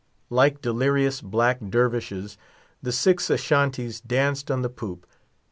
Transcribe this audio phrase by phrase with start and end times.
[0.31, 2.35] Like delirious black dervishes,
[2.81, 5.05] the six Ashantees danced on the poop.